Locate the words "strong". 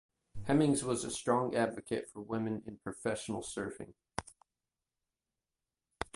1.11-1.53